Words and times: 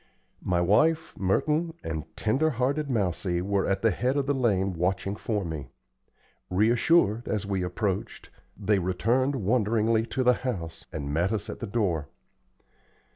My 0.43 0.61
wife, 0.61 1.15
Merton, 1.15 1.75
and 1.83 2.05
tender 2.17 2.49
hearted 2.49 2.89
Mousie 2.89 3.39
were 3.39 3.67
at 3.69 3.83
the 3.83 3.91
head 3.91 4.17
of 4.17 4.25
the 4.25 4.33
lane 4.33 4.73
watching 4.73 5.15
for 5.15 5.45
me. 5.45 5.69
Reassured, 6.49 7.27
as 7.27 7.45
we 7.45 7.61
approached, 7.61 8.31
they 8.57 8.79
returned 8.79 9.35
wonderingly 9.35 10.07
to 10.07 10.23
the 10.23 10.33
house, 10.41 10.87
and 10.91 11.13
met 11.13 11.31
us 11.31 11.51
at 11.51 11.59
the 11.59 11.67
door. 11.67 12.07